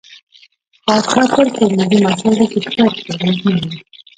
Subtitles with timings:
[0.85, 3.77] پاچا تل په ملي مسايلو کې پوخ دريځ نه لري.